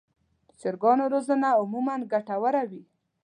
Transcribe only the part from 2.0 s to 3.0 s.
ګټه وره وي.